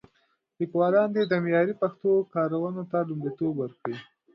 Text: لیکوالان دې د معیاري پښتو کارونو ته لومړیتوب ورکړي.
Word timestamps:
لیکوالان 0.57 1.07
دې 1.15 1.23
د 1.27 1.33
معیاري 1.43 1.73
پښتو 1.81 2.09
کارونو 2.35 2.81
ته 2.91 2.97
لومړیتوب 3.09 3.53
ورکړي. 3.57 3.95